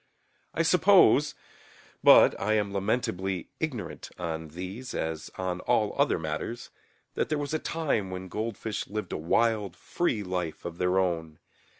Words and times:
I 0.55 0.63
suppose 0.63 1.35
(but 2.03 2.33
I 2.41 2.53
am 2.53 2.73
lamentably 2.73 3.49
ignorant 3.59 4.09
on 4.17 4.47
these 4.47 4.95
as 4.95 5.29
on 5.37 5.59
all 5.59 5.93
other 5.95 6.17
matters) 6.17 6.71
that 7.13 7.29
there 7.29 7.37
was 7.37 7.53
a 7.53 7.59
time 7.59 8.09
when 8.09 8.27
goldfish 8.27 8.87
lived 8.87 9.13
a 9.13 9.17
wild 9.17 9.75
free 9.75 10.23
life 10.23 10.65
of 10.65 10.79
their 10.79 10.97
own. 10.97 11.37